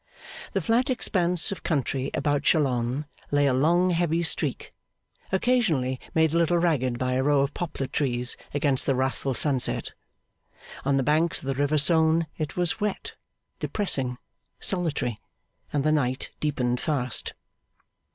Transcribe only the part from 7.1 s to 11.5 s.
a row of poplar trees against the wrathful sunset. On the banks of